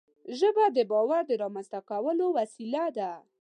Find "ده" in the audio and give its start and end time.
2.97-3.11